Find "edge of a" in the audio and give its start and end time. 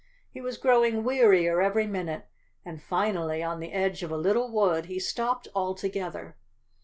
3.71-4.17